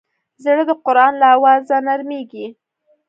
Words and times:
زړه 0.43 0.63
د 0.69 0.71
قرآن 0.85 1.13
له 1.21 1.27
اوازه 1.35 1.75
نرمېږي. 1.87 2.45